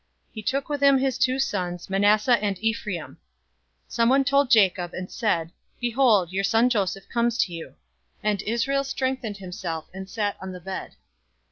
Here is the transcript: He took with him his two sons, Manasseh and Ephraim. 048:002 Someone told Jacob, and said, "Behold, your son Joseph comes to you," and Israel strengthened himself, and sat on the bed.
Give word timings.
He 0.31 0.41
took 0.41 0.67
with 0.67 0.81
him 0.81 0.97
his 0.97 1.19
two 1.19 1.37
sons, 1.37 1.87
Manasseh 1.87 2.39
and 2.43 2.57
Ephraim. 2.59 3.17
048:002 3.87 3.89
Someone 3.89 4.23
told 4.23 4.49
Jacob, 4.49 4.93
and 4.95 5.11
said, 5.11 5.51
"Behold, 5.79 6.31
your 6.33 6.43
son 6.43 6.71
Joseph 6.71 7.07
comes 7.07 7.37
to 7.37 7.53
you," 7.53 7.75
and 8.23 8.41
Israel 8.41 8.83
strengthened 8.83 9.37
himself, 9.37 9.85
and 9.93 10.09
sat 10.09 10.37
on 10.41 10.53
the 10.53 10.59
bed. 10.59 10.95